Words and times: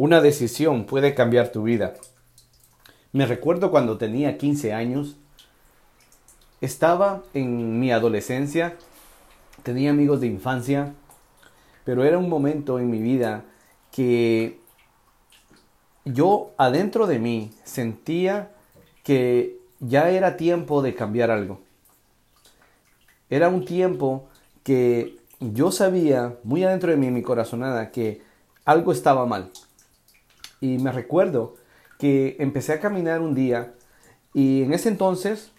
Una 0.00 0.22
decisión 0.22 0.86
puede 0.86 1.14
cambiar 1.14 1.52
tu 1.52 1.64
vida. 1.64 1.92
Me 3.12 3.26
recuerdo 3.26 3.70
cuando 3.70 3.98
tenía 3.98 4.38
15 4.38 4.72
años, 4.72 5.18
estaba 6.62 7.22
en 7.34 7.78
mi 7.78 7.92
adolescencia, 7.92 8.78
tenía 9.62 9.90
amigos 9.90 10.22
de 10.22 10.28
infancia, 10.28 10.94
pero 11.84 12.02
era 12.02 12.16
un 12.16 12.30
momento 12.30 12.78
en 12.78 12.88
mi 12.88 12.98
vida 12.98 13.44
que 13.92 14.58
yo 16.06 16.52
adentro 16.56 17.06
de 17.06 17.18
mí 17.18 17.50
sentía 17.64 18.52
que 19.04 19.58
ya 19.80 20.08
era 20.08 20.38
tiempo 20.38 20.80
de 20.80 20.94
cambiar 20.94 21.30
algo. 21.30 21.60
Era 23.28 23.50
un 23.50 23.66
tiempo 23.66 24.30
que 24.62 25.18
yo 25.40 25.70
sabía 25.70 26.38
muy 26.42 26.64
adentro 26.64 26.90
de 26.90 26.96
mí, 26.96 27.10
mi 27.10 27.20
corazonada, 27.20 27.90
que 27.90 28.22
algo 28.64 28.92
estaba 28.92 29.26
mal. 29.26 29.50
Y 30.60 30.78
me 30.78 30.92
recuerdo 30.92 31.56
que 31.98 32.36
empecé 32.38 32.72
a 32.72 32.80
caminar 32.80 33.20
un 33.20 33.34
día 33.34 33.74
y 34.32 34.62
en 34.62 34.72
ese 34.72 34.88
entonces, 34.88 35.52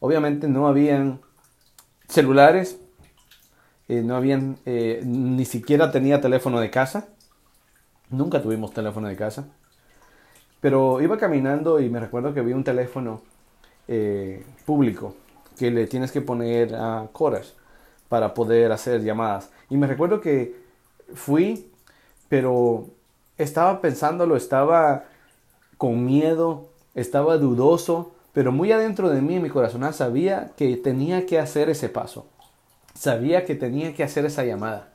obviamente 0.00 0.48
no 0.48 0.66
habían 0.66 1.20
celulares, 2.08 2.78
eh, 3.88 4.02
no 4.02 4.16
habían, 4.16 4.58
eh, 4.64 5.02
ni 5.04 5.44
siquiera 5.44 5.90
tenía 5.90 6.20
teléfono 6.20 6.60
de 6.60 6.70
casa. 6.70 7.08
Nunca 8.10 8.42
tuvimos 8.42 8.72
teléfono 8.72 9.08
de 9.08 9.16
casa. 9.16 9.48
Pero 10.60 11.02
iba 11.02 11.18
caminando 11.18 11.80
y 11.80 11.90
me 11.90 12.00
recuerdo 12.00 12.32
que 12.32 12.40
vi 12.40 12.52
un 12.52 12.64
teléfono 12.64 13.22
eh, 13.86 14.44
público 14.64 15.14
que 15.58 15.70
le 15.70 15.86
tienes 15.86 16.10
que 16.10 16.22
poner 16.22 16.74
a 16.74 17.08
coras 17.12 17.54
para 18.08 18.32
poder 18.32 18.72
hacer 18.72 19.02
llamadas. 19.02 19.50
Y 19.68 19.76
me 19.76 19.86
recuerdo 19.86 20.20
que 20.20 20.56
fui, 21.14 21.70
pero 22.28 22.86
estaba 23.38 23.80
pensándolo, 23.80 24.36
estaba 24.36 25.04
con 25.76 26.04
miedo, 26.04 26.68
estaba 26.94 27.36
dudoso, 27.36 28.12
pero 28.32 28.52
muy 28.52 28.72
adentro 28.72 29.10
de 29.10 29.20
mí, 29.20 29.38
mi 29.38 29.50
corazón, 29.50 29.92
sabía 29.92 30.52
que 30.56 30.76
tenía 30.76 31.26
que 31.26 31.38
hacer 31.38 31.70
ese 31.70 31.88
paso. 31.88 32.26
Sabía 32.94 33.44
que 33.44 33.54
tenía 33.54 33.94
que 33.94 34.04
hacer 34.04 34.24
esa 34.24 34.44
llamada. 34.44 34.92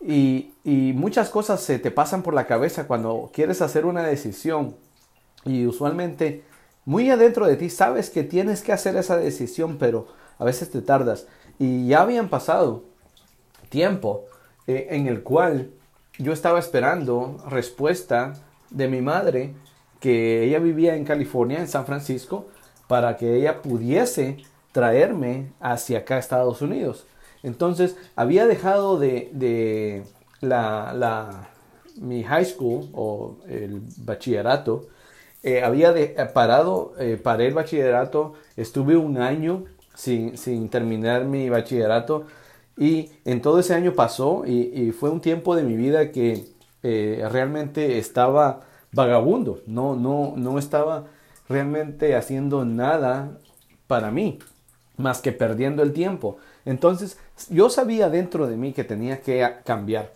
Y, 0.00 0.52
y, 0.62 0.92
muchas 0.94 1.30
cosas 1.30 1.60
se 1.60 1.80
te 1.80 1.90
pasan 1.90 2.22
por 2.22 2.34
la 2.34 2.46
cabeza 2.46 2.86
cuando 2.86 3.30
quieres 3.32 3.62
hacer 3.62 3.86
una 3.86 4.02
decisión. 4.04 4.76
Y 5.44 5.66
usualmente, 5.66 6.44
muy 6.84 7.10
adentro 7.10 7.46
de 7.46 7.56
ti, 7.56 7.70
sabes 7.70 8.10
que 8.10 8.22
tienes 8.22 8.62
que 8.62 8.72
hacer 8.72 8.96
esa 8.96 9.16
decisión, 9.16 9.76
pero 9.78 10.06
a 10.38 10.44
veces 10.44 10.70
te 10.70 10.82
tardas. 10.82 11.26
Y 11.58 11.88
ya 11.88 12.02
habían 12.02 12.28
pasado 12.28 12.84
tiempo 13.68 14.26
eh, 14.68 14.88
en 14.90 15.08
el 15.08 15.22
cual 15.22 15.70
yo 16.18 16.32
estaba 16.32 16.58
esperando 16.58 17.36
respuesta 17.48 18.34
de 18.70 18.88
mi 18.88 19.00
madre, 19.00 19.54
que 20.00 20.44
ella 20.44 20.58
vivía 20.58 20.96
en 20.96 21.04
California, 21.04 21.58
en 21.58 21.68
San 21.68 21.86
Francisco, 21.86 22.46
para 22.86 23.16
que 23.16 23.36
ella 23.36 23.62
pudiese 23.62 24.38
traerme 24.72 25.52
hacia 25.60 25.98
acá 25.98 26.18
Estados 26.18 26.62
Unidos. 26.62 27.06
Entonces, 27.42 27.96
había 28.16 28.46
dejado 28.46 28.98
de, 28.98 29.30
de 29.32 30.02
la, 30.40 30.92
la, 30.94 31.48
mi 31.96 32.22
high 32.24 32.44
school 32.44 32.88
o 32.92 33.36
el 33.48 33.82
bachillerato, 33.98 34.86
eh, 35.42 35.62
había 35.62 35.92
de, 35.92 36.08
parado, 36.34 36.94
eh, 36.98 37.18
paré 37.22 37.46
el 37.46 37.54
bachillerato, 37.54 38.34
estuve 38.56 38.96
un 38.96 39.18
año 39.18 39.64
sin, 39.94 40.36
sin 40.36 40.68
terminar 40.68 41.24
mi 41.24 41.48
bachillerato 41.48 42.26
y 42.78 43.10
en 43.24 43.42
todo 43.42 43.58
ese 43.58 43.74
año 43.74 43.92
pasó 43.92 44.44
y, 44.46 44.92
fue 44.92 45.10
un 45.10 45.20
tiempo 45.20 45.56
de 45.56 45.64
mi 45.64 45.76
vida 45.76 46.12
que 46.12 46.44
eh, 46.84 47.26
realmente 47.30 47.98
estaba 47.98 48.60
vagabundo, 48.92 49.60
no, 49.66 49.96
no, 49.96 50.34
no 50.36 50.58
estaba 50.58 51.06
realmente 51.48 52.14
haciendo 52.14 52.64
nada 52.64 53.38
para 53.88 54.12
mí, 54.12 54.38
más 54.96 55.20
que 55.20 55.32
perdiendo 55.32 55.82
el 55.82 55.92
tiempo. 55.92 56.36
Entonces 56.64 57.18
yo 57.50 57.68
sabía 57.68 58.10
dentro 58.10 58.46
de 58.46 58.56
mí 58.56 58.72
que 58.72 58.84
tenía 58.84 59.20
que 59.22 59.46
cambiar. 59.64 60.12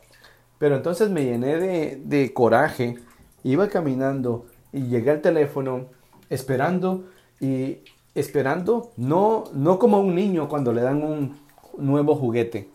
Pero 0.59 0.77
entonces 0.77 1.11
me 1.11 1.25
llené 1.25 1.57
de, 1.57 2.01
de 2.05 2.33
coraje, 2.33 2.97
iba 3.43 3.69
caminando 3.69 4.47
y 4.73 4.83
llegué 4.83 5.11
al 5.11 5.21
teléfono 5.21 5.87
esperando 6.31 7.07
y 7.41 7.79
esperando, 8.15 8.93
no, 8.97 9.45
no 9.53 9.81
como 9.81 9.99
un 9.99 10.15
niño 10.15 10.49
cuando 10.49 10.73
le 10.73 10.83
dan 10.83 11.03
un 11.03 11.43
nuevo 11.79 12.15
juguete, 12.15 12.69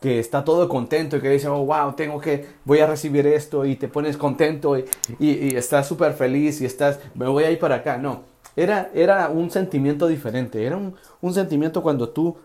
que 0.00 0.18
está 0.18 0.44
todo 0.44 0.68
contento 0.68 1.16
y 1.16 1.20
que 1.20 1.30
dice, 1.30 1.48
oh, 1.48 1.64
wow, 1.64 1.94
tengo 1.94 2.20
que, 2.20 2.46
voy 2.64 2.80
a 2.80 2.86
recibir 2.86 3.26
esto 3.26 3.64
y 3.64 3.76
te 3.76 3.88
pones 3.88 4.16
contento 4.16 4.78
y, 4.78 4.84
y, 5.18 5.56
estás 5.56 5.88
súper 5.88 6.12
feliz 6.12 6.60
y 6.60 6.66
estás, 6.66 7.00
me 7.14 7.26
voy 7.26 7.44
a 7.44 7.50
ir 7.50 7.58
para 7.58 7.76
acá. 7.76 7.96
No, 7.96 8.22
era, 8.56 8.90
era 8.94 9.28
un 9.28 9.50
sentimiento 9.50 10.06
diferente, 10.06 10.64
era 10.64 10.76
un, 10.76 10.94
un 11.20 11.34
sentimiento 11.34 11.82
cuando 11.82 12.10
tú 12.10 12.36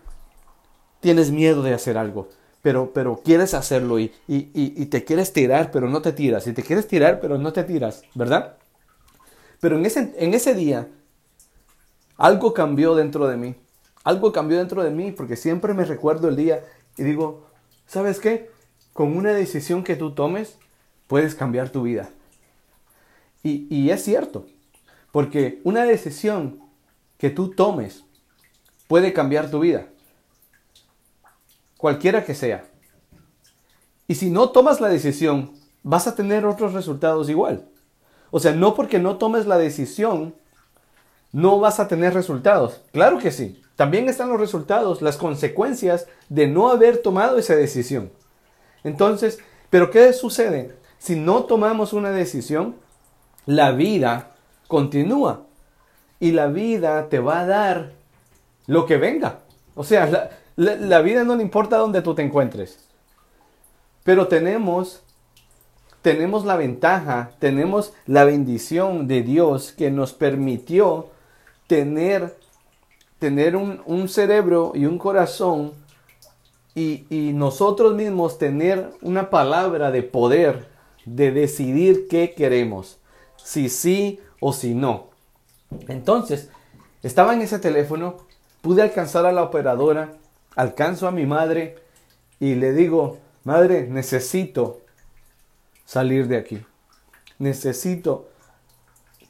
tienes 1.00 1.30
miedo 1.30 1.62
de 1.62 1.74
hacer 1.74 1.98
algo. 1.98 2.28
Pero, 2.62 2.92
pero 2.92 3.22
quieres 3.24 3.54
hacerlo 3.54 3.98
y, 3.98 4.12
y, 4.28 4.50
y 4.54 4.86
te 4.86 5.02
quieres 5.02 5.32
tirar, 5.32 5.70
pero 5.70 5.88
no 5.88 6.02
te 6.02 6.12
tiras. 6.12 6.46
Y 6.46 6.52
te 6.52 6.62
quieres 6.62 6.86
tirar, 6.86 7.18
pero 7.18 7.38
no 7.38 7.54
te 7.54 7.64
tiras, 7.64 8.02
¿verdad? 8.14 8.56
Pero 9.60 9.78
en 9.78 9.86
ese, 9.86 10.12
en 10.16 10.34
ese 10.34 10.54
día, 10.54 10.88
algo 12.16 12.52
cambió 12.52 12.94
dentro 12.94 13.26
de 13.28 13.36
mí. 13.36 13.54
Algo 14.04 14.32
cambió 14.32 14.58
dentro 14.58 14.82
de 14.82 14.90
mí 14.90 15.12
porque 15.12 15.36
siempre 15.36 15.74
me 15.74 15.84
recuerdo 15.84 16.28
el 16.28 16.36
día 16.36 16.64
y 16.96 17.02
digo, 17.02 17.46
¿sabes 17.86 18.18
qué? 18.18 18.50
Con 18.92 19.16
una 19.16 19.32
decisión 19.32 19.84
que 19.84 19.96
tú 19.96 20.12
tomes, 20.12 20.56
puedes 21.06 21.34
cambiar 21.34 21.70
tu 21.70 21.82
vida. 21.82 22.10
Y, 23.42 23.66
y 23.74 23.90
es 23.90 24.02
cierto, 24.02 24.46
porque 25.12 25.60
una 25.64 25.84
decisión 25.84 26.60
que 27.18 27.30
tú 27.30 27.50
tomes 27.50 28.04
puede 28.88 29.12
cambiar 29.12 29.50
tu 29.50 29.60
vida. 29.60 29.86
Cualquiera 31.76 32.24
que 32.24 32.34
sea. 32.34 32.64
Y 34.06 34.16
si 34.16 34.30
no 34.30 34.50
tomas 34.50 34.80
la 34.80 34.88
decisión, 34.88 35.52
vas 35.82 36.06
a 36.06 36.14
tener 36.14 36.44
otros 36.44 36.72
resultados 36.72 37.30
igual. 37.30 37.68
O 38.30 38.40
sea, 38.40 38.52
no 38.52 38.74
porque 38.74 38.98
no 38.98 39.16
tomes 39.16 39.46
la 39.46 39.58
decisión 39.58 40.34
no 41.32 41.60
vas 41.60 41.80
a 41.80 41.88
tener 41.88 42.14
resultados. 42.14 42.80
Claro 42.92 43.18
que 43.18 43.30
sí. 43.30 43.62
También 43.80 44.10
están 44.10 44.28
los 44.28 44.38
resultados, 44.38 45.00
las 45.00 45.16
consecuencias 45.16 46.06
de 46.28 46.46
no 46.46 46.68
haber 46.68 46.98
tomado 46.98 47.38
esa 47.38 47.56
decisión. 47.56 48.12
Entonces, 48.84 49.38
¿pero 49.70 49.90
qué 49.90 50.12
sucede? 50.12 50.76
Si 50.98 51.16
no 51.16 51.44
tomamos 51.44 51.94
una 51.94 52.10
decisión, 52.10 52.76
la 53.46 53.72
vida 53.72 54.32
continúa. 54.68 55.46
Y 56.18 56.32
la 56.32 56.48
vida 56.48 57.08
te 57.08 57.20
va 57.20 57.40
a 57.40 57.46
dar 57.46 57.92
lo 58.66 58.84
que 58.84 58.98
venga. 58.98 59.38
O 59.74 59.82
sea, 59.82 60.30
la, 60.56 60.76
la 60.76 61.00
vida 61.00 61.24
no 61.24 61.34
le 61.34 61.42
importa 61.42 61.78
dónde 61.78 62.02
tú 62.02 62.14
te 62.14 62.20
encuentres. 62.20 62.86
Pero 64.04 64.28
tenemos 64.28 65.02
tenemos 66.02 66.44
la 66.44 66.56
ventaja, 66.56 67.30
tenemos 67.38 67.94
la 68.04 68.24
bendición 68.24 69.08
de 69.08 69.22
Dios 69.22 69.72
que 69.72 69.90
nos 69.90 70.12
permitió 70.12 71.08
tener, 71.66 72.36
tener 73.20 73.54
un, 73.54 74.08
cerebro 74.08 74.72
y 74.74 74.86
un 74.86 74.98
corazón 74.98 75.74
y, 76.74 77.04
y, 77.10 77.32
nosotros 77.32 77.94
mismos 77.94 78.38
tener 78.38 78.90
una 79.02 79.30
palabra 79.30 79.92
de 79.92 80.02
poder 80.02 80.68
de 81.04 81.30
decidir 81.30 82.08
qué 82.08 82.34
queremos, 82.34 82.98
si 83.36 83.68
sí 83.68 84.20
o 84.40 84.52
si 84.52 84.74
no. 84.74 85.10
Entonces, 85.88 86.50
estaba 87.02 87.34
en 87.34 87.42
ese 87.42 87.58
teléfono, 87.58 88.16
pude 88.62 88.82
alcanzar 88.82 89.26
a 89.26 89.32
la 89.32 89.42
operadora, 89.42 90.14
alcanzo 90.56 91.06
a 91.06 91.12
mi 91.12 91.26
madre 91.26 91.76
y 92.38 92.54
le 92.54 92.72
digo, 92.72 93.18
madre, 93.44 93.86
necesito 93.86 94.80
salir 95.84 96.26
de 96.28 96.36
aquí. 96.36 96.64
Necesito 97.38 98.28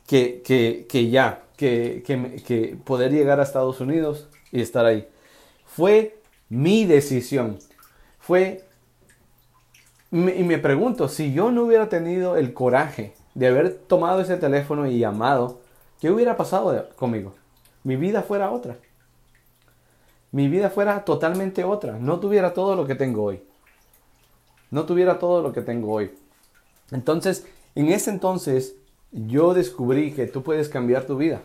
que, 0.06 0.42
que, 0.44 0.86
que 0.88 1.10
ya, 1.10 1.42
que, 1.60 2.78
poder 2.84 3.12
llegar 3.12 3.38
a 3.38 3.42
Estados 3.42 3.80
Unidos 3.80 4.28
y 4.50 4.62
estar 4.62 4.86
ahí. 4.86 5.06
Fue 5.66 6.18
mi 6.48 6.86
decisión. 6.86 7.58
Fue... 8.18 8.64
Y 10.10 10.16
me 10.16 10.58
pregunto, 10.58 11.08
si 11.08 11.32
yo 11.32 11.52
no 11.52 11.64
hubiera 11.64 11.88
tenido 11.88 12.36
el 12.36 12.52
coraje 12.52 13.14
de 13.34 13.46
haber 13.46 13.74
tomado 13.74 14.20
ese 14.20 14.36
teléfono 14.38 14.86
y 14.86 14.98
llamado, 14.98 15.60
¿qué 16.00 16.10
hubiera 16.10 16.36
pasado 16.36 16.88
conmigo? 16.96 17.34
Mi 17.84 17.94
vida 17.94 18.22
fuera 18.22 18.50
otra. 18.50 18.76
Mi 20.32 20.48
vida 20.48 20.70
fuera 20.70 21.04
totalmente 21.04 21.62
otra. 21.62 21.98
No 21.98 22.18
tuviera 22.18 22.54
todo 22.54 22.74
lo 22.74 22.86
que 22.86 22.96
tengo 22.96 23.22
hoy. 23.22 23.42
No 24.72 24.84
tuviera 24.84 25.18
todo 25.18 25.42
lo 25.42 25.52
que 25.52 25.62
tengo 25.62 25.92
hoy. 25.92 26.12
Entonces, 26.90 27.46
en 27.76 27.88
ese 27.88 28.10
entonces, 28.10 28.74
yo 29.12 29.54
descubrí 29.54 30.12
que 30.12 30.26
tú 30.26 30.42
puedes 30.42 30.68
cambiar 30.68 31.04
tu 31.04 31.16
vida. 31.16 31.42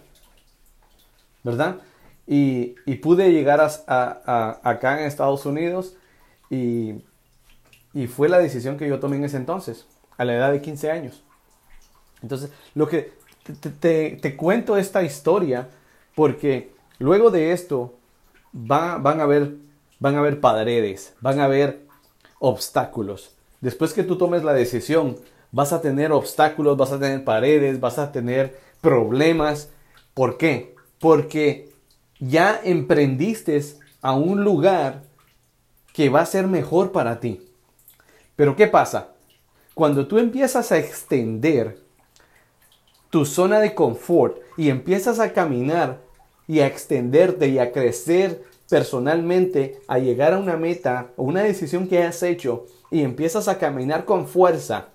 ¿Verdad? 1.43 1.77
Y, 2.27 2.75
pude 3.03 3.31
llegar 3.31 3.61
a, 3.61 4.59
acá 4.63 4.99
en 4.99 5.05
Estados 5.05 5.45
Unidos 5.45 5.95
y, 6.49 6.95
fue 8.07 8.27
la 8.27 8.39
decisión 8.39 8.77
que 8.77 8.89
yo 8.89 8.99
tomé 8.99 9.17
en 9.17 9.25
ese 9.25 9.37
entonces. 9.37 9.85
a 10.17 10.25
la 10.25 10.35
edad 10.35 10.51
de 10.51 10.61
15 10.61 10.91
años. 10.91 11.23
Entonces, 12.21 12.51
lo 12.73 12.87
que 12.87 13.13
te, 13.79 14.35
cuento 14.35 14.77
esta 14.77 15.03
historia 15.03 15.69
porque 16.15 16.71
luego 16.99 17.29
de 17.29 17.51
esto 17.51 17.93
van, 18.51 19.19
a 19.19 19.23
haber, 19.23 19.55
van 19.99 20.15
a 20.15 20.19
haber 20.19 20.39
paredes, 20.39 21.13
van 21.21 21.39
a 21.39 21.45
haber 21.45 21.85
obstáculos. 22.39 23.35
Después 23.61 23.93
que 23.93 24.03
tú 24.03 24.17
tomes 24.17 24.43
la 24.43 24.53
decisión, 24.53 25.17
vas 25.55 25.71
a 25.71 25.79
tener 25.79 26.11
obstáculos, 26.11 26.75
vas 26.75 26.91
a 26.91 26.99
tener 26.99 27.23
paredes, 27.23 27.79
vas 27.79 27.97
a 27.97 28.11
tener 28.11 28.59
problemas. 28.81 29.69
¿Por 30.13 30.37
qué? 30.37 30.75
Porque 30.99 31.71
ya 32.19 32.59
emprendiste 32.61 33.63
a 34.01 34.11
un 34.15 34.43
lugar 34.43 35.03
que 35.93 36.09
va 36.09 36.19
a 36.19 36.25
ser 36.25 36.47
mejor 36.47 36.91
para 36.91 37.21
ti. 37.21 37.39
Pero 38.35 38.57
¿qué 38.57 38.67
pasa? 38.67 39.11
Cuando 39.73 40.07
tú 40.07 40.17
empiezas 40.17 40.73
a 40.73 40.77
extender 40.77 41.79
tu 43.09 43.25
zona 43.25 43.61
de 43.61 43.73
confort 43.73 44.39
y 44.57 44.67
empiezas 44.67 45.21
a 45.21 45.31
caminar 45.31 46.01
y 46.49 46.59
a 46.59 46.67
extenderte 46.67 47.47
y 47.47 47.59
a 47.59 47.71
crecer 47.71 48.43
personalmente, 48.69 49.79
a 49.87 49.99
llegar 49.99 50.33
a 50.33 50.37
una 50.37 50.57
meta 50.57 51.11
o 51.15 51.23
una 51.23 51.43
decisión 51.43 51.87
que 51.87 52.03
has 52.03 52.23
hecho 52.23 52.65
y 52.91 53.03
empiezas 53.03 53.47
a 53.47 53.57
caminar 53.57 54.03
con 54.03 54.27
fuerza 54.27 54.89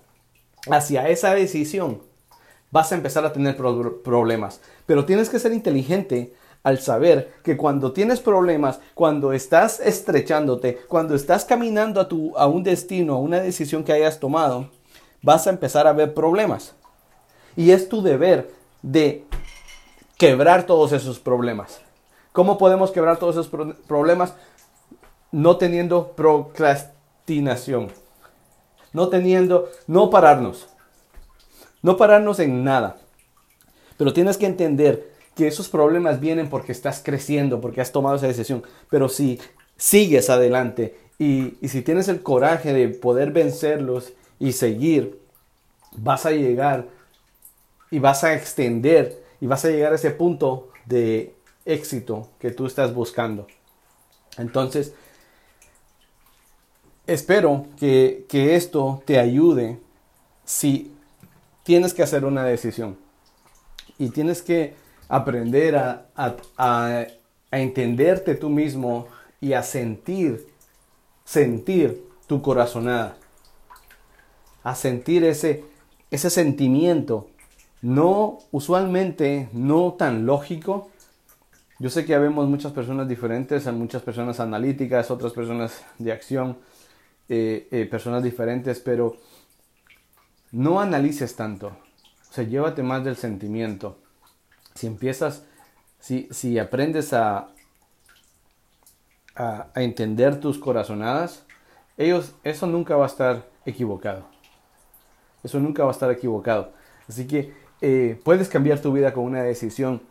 hacia 0.69 1.09
esa 1.09 1.33
decisión, 1.33 2.01
vas 2.71 2.91
a 2.91 2.95
empezar 2.95 3.25
a 3.25 3.33
tener 3.33 3.57
problemas. 3.57 4.61
Pero 4.85 5.05
tienes 5.05 5.29
que 5.29 5.39
ser 5.39 5.53
inteligente 5.53 6.33
al 6.63 6.79
saber 6.79 7.33
que 7.43 7.57
cuando 7.57 7.91
tienes 7.91 8.19
problemas, 8.19 8.79
cuando 8.93 9.33
estás 9.33 9.79
estrechándote, 9.79 10.77
cuando 10.87 11.15
estás 11.15 11.45
caminando 11.45 11.99
a, 11.99 12.07
tu, 12.07 12.37
a 12.37 12.47
un 12.47 12.63
destino, 12.63 13.15
a 13.15 13.19
una 13.19 13.39
decisión 13.39 13.83
que 13.83 13.93
hayas 13.93 14.19
tomado, 14.19 14.69
vas 15.21 15.47
a 15.47 15.49
empezar 15.49 15.87
a 15.87 15.93
ver 15.93 16.13
problemas. 16.13 16.75
Y 17.55 17.71
es 17.71 17.89
tu 17.89 18.01
deber 18.01 18.51
de 18.81 19.25
quebrar 20.17 20.65
todos 20.65 20.91
esos 20.91 21.19
problemas. 21.19 21.81
¿Cómo 22.31 22.57
podemos 22.57 22.91
quebrar 22.91 23.17
todos 23.17 23.35
esos 23.35 23.49
problemas? 23.87 24.33
No 25.31 25.57
teniendo 25.57 26.11
procrastinación. 26.11 27.89
No 28.93 29.09
teniendo, 29.09 29.69
no 29.87 30.09
pararnos. 30.09 30.67
No 31.81 31.97
pararnos 31.97 32.39
en 32.39 32.63
nada. 32.63 32.97
Pero 33.97 34.13
tienes 34.13 34.37
que 34.37 34.45
entender 34.45 35.11
que 35.35 35.47
esos 35.47 35.69
problemas 35.69 36.19
vienen 36.19 36.49
porque 36.49 36.71
estás 36.71 37.01
creciendo, 37.03 37.61
porque 37.61 37.81
has 37.81 37.91
tomado 37.91 38.15
esa 38.15 38.27
decisión. 38.27 38.63
Pero 38.89 39.09
si 39.09 39.39
sigues 39.77 40.29
adelante 40.29 40.97
y, 41.17 41.57
y 41.61 41.69
si 41.69 41.81
tienes 41.81 42.07
el 42.07 42.21
coraje 42.21 42.73
de 42.73 42.89
poder 42.89 43.31
vencerlos 43.31 44.13
y 44.39 44.51
seguir, 44.51 45.19
vas 45.95 46.25
a 46.25 46.31
llegar 46.31 46.87
y 47.89 47.99
vas 47.99 48.23
a 48.23 48.33
extender 48.33 49.23
y 49.39 49.47
vas 49.47 49.65
a 49.65 49.69
llegar 49.69 49.91
a 49.91 49.95
ese 49.95 50.11
punto 50.11 50.69
de 50.85 51.33
éxito 51.65 52.29
que 52.39 52.51
tú 52.51 52.65
estás 52.65 52.93
buscando. 52.93 53.47
Entonces, 54.37 54.93
espero 57.07 57.65
que, 57.77 58.25
esto 58.31 59.01
te 59.05 59.19
ayude 59.19 59.79
si 60.45 60.93
tienes 61.63 61.93
que 61.93 62.03
hacer 62.03 62.25
una 62.25 62.43
decisión. 62.43 62.97
Y 63.97 64.09
tienes 64.09 64.41
que 64.41 64.73
aprender 65.07 65.75
a, 65.75 66.07
a, 66.57 67.05
entenderte 67.51 68.35
tú 68.35 68.49
mismo 68.49 69.07
y 69.39 69.53
a 69.53 69.63
sentir, 69.63 70.47
sentir 71.25 72.03
tu 72.27 72.41
corazonada, 72.41 73.17
a 74.63 74.75
sentir 74.75 75.23
ese, 75.23 75.63
ese 76.09 76.29
sentimiento. 76.29 77.27
No 77.81 78.39
usualmente 78.51 79.49
no 79.53 79.93
tan 79.93 80.25
lógico. 80.25 80.89
Yo 81.79 81.89
sé 81.89 82.05
que 82.05 82.13
habemos 82.13 82.47
muchas 82.47 82.71
personas 82.71 83.07
diferentes, 83.07 83.65
hay 83.65 83.73
muchas 83.73 84.03
personas 84.03 84.39
analíticas, 84.39 85.09
otras 85.09 85.33
personas 85.33 85.83
de 85.97 86.11
acción, 86.11 86.57
eh, 87.29 87.67
eh, 87.71 87.85
personas 87.85 88.23
diferentes, 88.23 88.79
pero 88.79 89.17
no 90.51 90.79
analices 90.79 91.35
tanto. 91.35 91.67
O 91.67 92.33
sea, 92.33 92.43
llévate 92.43 92.83
más 92.83 93.03
del 93.03 93.15
sentimiento. 93.15 93.97
Si 94.75 94.87
empiezas, 94.87 95.45
si, 95.99 96.27
si 96.31 96.59
aprendes 96.59 97.13
a, 97.13 97.49
a, 99.35 99.69
entender 99.75 100.39
tus 100.39 100.57
corazonadas, 100.57 101.45
ellos, 101.97 102.33
eso 102.43 102.67
nunca 102.67 102.95
va 102.95 103.05
a 103.05 103.07
estar 103.07 103.47
equivocado. 103.65 104.25
Eso 105.43 105.59
nunca 105.59 105.83
va 105.83 105.89
a 105.89 105.93
estar 105.93 106.11
equivocado. 106.11 106.73
Así 107.07 107.27
que 107.27 107.53
eh, 107.81 108.19
puedes 108.23 108.47
cambiar 108.47 108.79
tu 108.79 108.93
vida 108.93 109.13
con 109.13 109.25
una 109.25 109.43
decisión. 109.43 110.01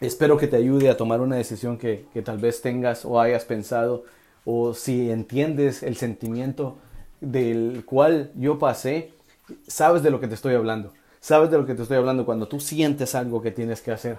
Espero 0.00 0.36
que 0.36 0.46
te 0.46 0.56
ayude 0.56 0.88
a 0.88 0.96
tomar 0.96 1.20
una 1.20 1.36
decisión 1.36 1.78
que, 1.78 2.06
que 2.12 2.22
tal 2.22 2.38
vez 2.38 2.62
tengas 2.62 3.04
o 3.04 3.20
hayas 3.20 3.44
pensado 3.44 4.04
o 4.44 4.74
si 4.74 5.10
entiendes 5.10 5.82
el 5.82 5.96
sentimiento 5.96 6.78
del 7.20 7.84
cual 7.84 8.32
yo 8.34 8.58
pasé, 8.58 9.12
sabes 9.66 10.02
de 10.02 10.10
lo 10.10 10.20
que 10.20 10.28
te 10.28 10.34
estoy 10.34 10.54
hablando. 10.54 10.92
Sabes 11.20 11.50
de 11.50 11.58
lo 11.58 11.66
que 11.66 11.74
te 11.74 11.82
estoy 11.82 11.98
hablando 11.98 12.24
cuando 12.24 12.48
tú 12.48 12.60
sientes 12.60 13.14
algo 13.14 13.42
que 13.42 13.50
tienes 13.50 13.82
que 13.82 13.92
hacer, 13.92 14.18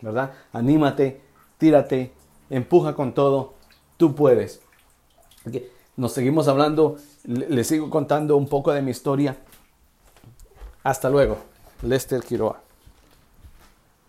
¿verdad? 0.00 0.32
Anímate, 0.52 1.20
tírate, 1.58 2.12
empuja 2.48 2.94
con 2.94 3.12
todo, 3.12 3.54
tú 3.98 4.14
puedes. 4.14 4.62
Nos 5.96 6.12
seguimos 6.12 6.48
hablando, 6.48 6.96
les 7.24 7.66
sigo 7.66 7.90
contando 7.90 8.36
un 8.36 8.48
poco 8.48 8.72
de 8.72 8.80
mi 8.80 8.92
historia. 8.92 9.36
Hasta 10.82 11.10
luego. 11.10 11.36
Lester 11.82 12.22
Quiroa. 12.22 12.67